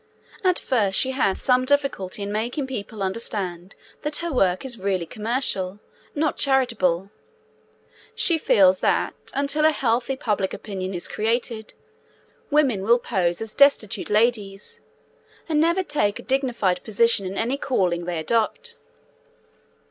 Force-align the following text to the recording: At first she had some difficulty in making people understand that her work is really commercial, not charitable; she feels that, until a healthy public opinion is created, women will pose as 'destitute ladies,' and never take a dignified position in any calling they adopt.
At 0.43 0.57
first 0.57 0.97
she 0.97 1.11
had 1.11 1.37
some 1.37 1.63
difficulty 1.63 2.23
in 2.23 2.31
making 2.31 2.65
people 2.65 3.03
understand 3.03 3.75
that 4.01 4.15
her 4.15 4.33
work 4.33 4.65
is 4.65 4.79
really 4.79 5.05
commercial, 5.05 5.79
not 6.15 6.37
charitable; 6.37 7.11
she 8.15 8.39
feels 8.39 8.79
that, 8.79 9.13
until 9.35 9.63
a 9.63 9.69
healthy 9.69 10.15
public 10.15 10.55
opinion 10.55 10.95
is 10.95 11.07
created, 11.07 11.75
women 12.49 12.81
will 12.81 12.97
pose 12.97 13.41
as 13.41 13.53
'destitute 13.53 14.09
ladies,' 14.09 14.79
and 15.47 15.59
never 15.59 15.83
take 15.83 16.17
a 16.17 16.23
dignified 16.23 16.83
position 16.83 17.27
in 17.27 17.37
any 17.37 17.55
calling 17.57 18.05
they 18.05 18.17
adopt. 18.17 18.73